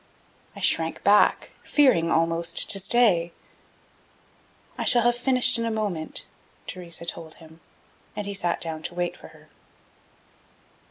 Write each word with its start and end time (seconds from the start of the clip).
I 0.55 0.61
shrank 0.61 1.03
back, 1.03 1.51
fearing, 1.63 2.09
almost, 2.09 2.67
to 2.71 2.79
stay. 2.79 3.33
"I 4.75 4.83
shall 4.83 5.03
have 5.03 5.15
finished 5.15 5.59
in 5.59 5.63
a 5.65 5.69
moment," 5.69 6.25
Theresa 6.65 7.05
told 7.05 7.35
him, 7.35 7.61
and 8.15 8.25
he 8.25 8.33
sat 8.33 8.59
down 8.59 8.81
to 8.81 8.95
wait 8.95 9.15
for 9.15 9.27
her. 9.27 9.49